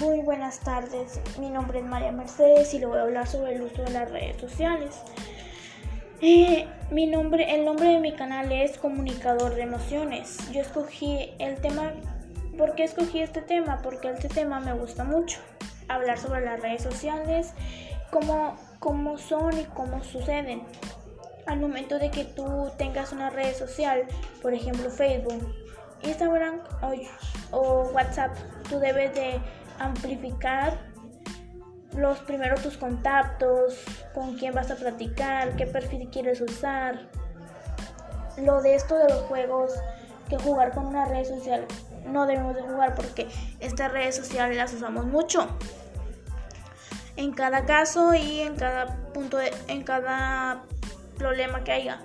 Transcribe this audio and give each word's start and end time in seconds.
Muy 0.00 0.20
buenas 0.20 0.60
tardes, 0.60 1.20
mi 1.40 1.50
nombre 1.50 1.80
es 1.80 1.84
María 1.84 2.12
Mercedes 2.12 2.72
y 2.72 2.78
le 2.78 2.86
voy 2.86 2.98
a 2.98 3.02
hablar 3.02 3.26
sobre 3.26 3.56
el 3.56 3.62
uso 3.62 3.82
de 3.82 3.90
las 3.90 4.08
redes 4.08 4.40
sociales. 4.40 4.94
Eh, 6.20 6.68
mi 6.92 7.06
nombre, 7.06 7.52
el 7.56 7.64
nombre 7.64 7.88
de 7.88 7.98
mi 7.98 8.14
canal 8.14 8.52
es 8.52 8.78
Comunicador 8.78 9.56
de 9.56 9.62
Emociones. 9.62 10.38
Yo 10.52 10.60
escogí 10.60 11.30
el 11.40 11.60
tema, 11.60 11.94
¿por 12.56 12.76
qué 12.76 12.84
escogí 12.84 13.20
este 13.20 13.42
tema? 13.42 13.80
Porque 13.82 14.08
este 14.08 14.28
tema 14.28 14.60
me 14.60 14.72
gusta 14.72 15.02
mucho. 15.02 15.40
Hablar 15.88 16.18
sobre 16.18 16.44
las 16.44 16.60
redes 16.60 16.82
sociales, 16.84 17.52
cómo, 18.12 18.56
cómo 18.78 19.18
son 19.18 19.58
y 19.58 19.64
cómo 19.64 20.04
suceden. 20.04 20.62
Al 21.46 21.58
momento 21.58 21.98
de 21.98 22.12
que 22.12 22.24
tú 22.24 22.70
tengas 22.78 23.10
una 23.10 23.30
red 23.30 23.52
social, 23.52 24.04
por 24.42 24.54
ejemplo 24.54 24.90
Facebook, 24.90 25.56
Instagram 26.04 26.60
o, 26.82 27.56
o 27.56 27.90
WhatsApp, 27.90 28.36
tú 28.68 28.78
debes 28.78 29.12
de 29.16 29.40
amplificar 29.78 30.78
los 31.96 32.18
primeros 32.20 32.62
tus 32.62 32.76
contactos, 32.76 33.74
con 34.14 34.36
quién 34.36 34.54
vas 34.54 34.70
a 34.70 34.76
platicar, 34.76 35.56
qué 35.56 35.66
perfil 35.66 36.08
quieres 36.10 36.40
usar. 36.40 37.08
Lo 38.36 38.62
de 38.62 38.74
esto 38.74 38.96
de 38.96 39.08
los 39.08 39.22
juegos, 39.22 39.72
que 40.28 40.36
jugar 40.36 40.72
con 40.72 40.86
una 40.86 41.06
red 41.06 41.24
social 41.24 41.66
no 42.06 42.26
debemos 42.26 42.54
de 42.54 42.62
jugar 42.62 42.94
porque 42.94 43.28
estas 43.60 43.92
redes 43.92 44.16
sociales 44.16 44.56
las 44.56 44.72
usamos 44.72 45.06
mucho. 45.06 45.46
En 47.16 47.32
cada 47.32 47.64
caso 47.64 48.14
y 48.14 48.40
en 48.40 48.56
cada 48.56 48.96
punto 49.12 49.38
de, 49.38 49.52
en 49.66 49.82
cada 49.82 50.62
problema 51.16 51.64
que 51.64 51.72
haya. 51.72 52.00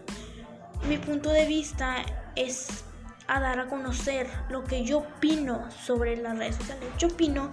Mi 0.88 0.98
punto 0.98 1.30
de 1.30 1.46
vista 1.46 1.98
es 2.36 2.84
a 3.28 3.40
dar 3.40 3.60
a 3.60 3.68
conocer 3.68 4.28
lo 4.50 4.64
que 4.64 4.84
yo 4.84 5.00
opino 5.00 5.70
sobre 5.72 6.18
las 6.18 6.38
redes 6.38 6.56
sociales. 6.56 6.90
Yo 6.98 7.08
opino 7.08 7.52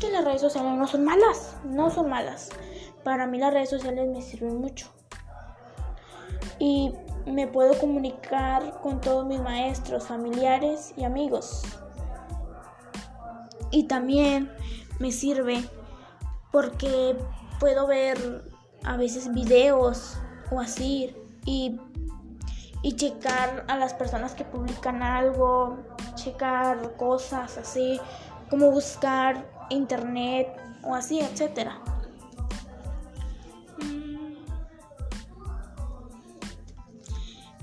que 0.00 0.10
las 0.10 0.24
redes 0.24 0.40
sociales 0.40 0.72
no 0.72 0.86
son 0.86 1.04
malas, 1.04 1.56
no 1.64 1.90
son 1.90 2.08
malas. 2.08 2.50
Para 3.04 3.26
mí 3.26 3.38
las 3.38 3.52
redes 3.52 3.70
sociales 3.70 4.08
me 4.08 4.22
sirven 4.22 4.60
mucho. 4.60 4.86
Y 6.58 6.92
me 7.26 7.46
puedo 7.46 7.78
comunicar 7.78 8.80
con 8.82 9.00
todos 9.00 9.26
mis 9.26 9.40
maestros, 9.40 10.06
familiares 10.06 10.92
y 10.96 11.04
amigos. 11.04 11.62
Y 13.70 13.84
también 13.84 14.50
me 14.98 15.12
sirve 15.12 15.64
porque 16.50 17.16
puedo 17.58 17.86
ver 17.86 18.44
a 18.84 18.96
veces 18.96 19.32
videos 19.32 20.18
o 20.50 20.60
así 20.60 21.14
y 21.46 21.80
y 22.82 22.96
checar 22.96 23.64
a 23.68 23.76
las 23.76 23.94
personas 23.94 24.34
que 24.34 24.44
publican 24.44 25.02
algo, 25.02 25.78
checar 26.14 26.96
cosas 26.96 27.56
así, 27.56 28.00
como 28.50 28.70
buscar 28.70 29.46
internet 29.70 30.48
o 30.82 30.94
así, 30.94 31.20
etcétera. 31.20 31.78
Mm. 33.78 34.44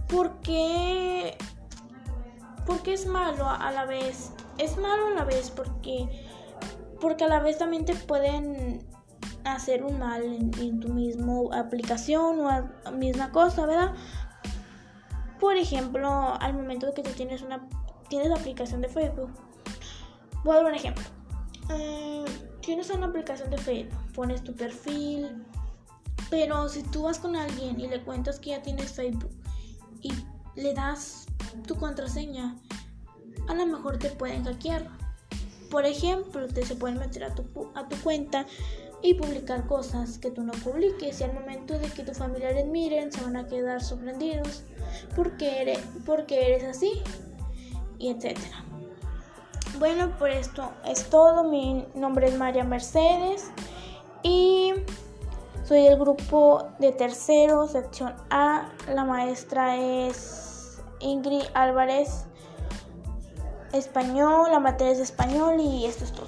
¿Por 0.08 0.40
qué? 0.40 1.38
Porque 2.66 2.94
es 2.94 3.06
malo 3.06 3.48
a 3.48 3.72
la 3.72 3.86
vez. 3.86 4.32
Es 4.58 4.78
malo 4.78 5.08
a 5.08 5.12
la 5.12 5.24
vez 5.24 5.52
porque 5.52 6.08
porque 7.00 7.24
a 7.24 7.28
la 7.28 7.40
vez 7.40 7.58
también 7.58 7.86
te 7.86 7.96
pueden 7.96 8.86
hacer 9.44 9.84
un 9.84 10.00
mal 10.00 10.24
en, 10.24 10.80
tu 10.80 10.90
misma 10.90 11.34
aplicación 11.58 12.40
o 12.42 12.50
a, 12.50 12.92
misma 12.92 13.32
cosa, 13.32 13.66
¿verdad? 13.66 13.94
Por 15.40 15.58
ejemplo, 15.58 16.36
al 16.40 16.54
momento 16.54 16.88
de 16.88 16.94
que 16.94 17.04
tú 17.04 17.12
tienes 17.12 17.42
una 17.42 17.68
tienes 18.10 18.30
la 18.30 18.36
aplicación 18.36 18.82
de 18.82 18.90
Facebook. 18.90 19.30
Voy 20.44 20.54
a 20.54 20.58
dar 20.58 20.66
un 20.66 20.76
ejemplo. 20.76 21.04
Eh, 21.70 22.26
tienes 22.62 22.90
una 22.90 23.08
aplicación 23.08 23.50
de 23.52 23.58
Facebook, 23.58 24.12
pones 24.14 24.44
tu 24.44 24.54
perfil, 24.56 25.46
pero 26.30 26.68
si 26.68 26.84
tú 26.84 27.04
vas 27.04 27.20
con 27.20 27.36
alguien 27.36 27.80
y 27.80 27.88
le 27.88 28.02
cuentas 28.02 28.40
que 28.40 28.50
ya 28.52 28.62
tienes 28.62 28.92
Facebook 28.92 29.32
y 30.02 30.12
le 30.56 30.74
das 30.74 31.28
tu 31.68 31.76
contraseña, 31.76 32.56
a 33.48 33.54
lo 33.54 33.66
mejor 33.66 33.98
te 33.98 34.10
pueden 34.10 34.44
hackear. 34.44 34.88
Por 35.70 35.86
ejemplo, 35.86 36.48
te 36.48 36.66
se 36.66 36.76
pueden 36.76 36.98
meter 36.98 37.24
a 37.24 37.36
tu, 37.36 37.44
a 37.76 37.88
tu 37.88 37.96
cuenta 37.98 38.48
y 39.02 39.14
publicar 39.14 39.66
cosas 39.66 40.18
que 40.18 40.32
tú 40.32 40.44
no 40.44 40.54
publiques 40.54 41.20
y 41.20 41.24
al 41.24 41.34
momento 41.34 41.78
de 41.78 41.88
que 41.90 42.04
tus 42.04 42.18
familiares 42.18 42.66
miren 42.66 43.12
se 43.12 43.22
van 43.22 43.38
a 43.38 43.48
quedar 43.48 43.82
sorprendidos 43.82 44.64
porque 45.16 45.62
eres, 45.62 45.80
porque 46.06 46.46
eres 46.48 46.64
así 46.64 47.02
y 47.98 48.10
etcétera. 48.10 48.64
Bueno, 49.78 50.18
por 50.18 50.30
esto 50.30 50.72
es 50.86 51.10
todo. 51.10 51.44
Mi 51.46 51.86
nombre 51.96 52.28
es 52.28 52.38
María 52.38 52.64
Mercedes 52.64 53.52
y 54.24 54.74
soy 55.64 55.84
del 55.84 56.00
grupo 56.00 56.68
de 56.80 56.92
tercero, 56.92 57.68
sección 57.68 58.14
A. 58.30 58.72
La 58.94 59.06
maestra 59.06 59.78
es 59.78 60.82
Ingrid 61.00 61.44
Álvarez, 61.54 62.26
español, 63.72 64.52
la 64.52 64.60
materia 64.60 64.94
es 64.94 65.00
español 65.00 65.62
y 65.62 65.86
esto 65.86 66.04
es 66.04 66.12
todo. 66.12 66.28